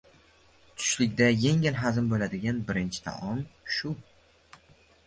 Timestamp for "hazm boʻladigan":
1.83-2.65